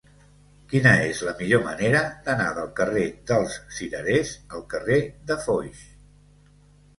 Quina 0.69 0.93
és 1.09 1.19
la 1.27 1.33
millor 1.41 1.59
manera 1.67 2.01
d'anar 2.27 2.47
del 2.55 2.71
carrer 2.79 3.03
dels 3.33 3.59
Cirerers 3.81 4.33
al 4.57 4.65
carrer 4.73 4.99
de 5.33 5.39
Foix? 5.47 5.85